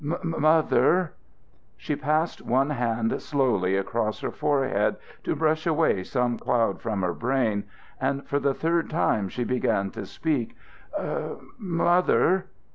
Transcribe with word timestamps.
"Mother!" 0.23 1.13
She 1.77 1.95
passed 1.95 2.41
one 2.41 2.71
hand 2.71 3.21
slowly 3.21 3.77
across 3.77 4.21
her 4.21 4.31
forehead, 4.31 4.95
to 5.23 5.35
brush 5.35 5.67
away 5.67 6.03
some 6.03 6.39
cloud 6.39 6.81
from 6.81 7.03
her 7.03 7.13
brain, 7.13 7.65
and 7.99 8.25
for 8.27 8.39
the 8.39 8.55
third 8.55 8.89
time 8.89 9.29
she 9.29 9.43
began 9.43 9.91
to 9.91 10.07
speak: 10.07 10.55
"Mother! 11.59 12.47